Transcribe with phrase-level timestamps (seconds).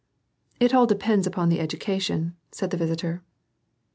[0.65, 3.21] "It all depends upon the education," said the visitor.